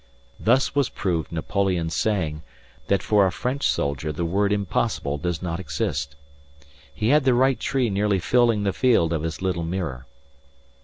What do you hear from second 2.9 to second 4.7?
for a French soldier the word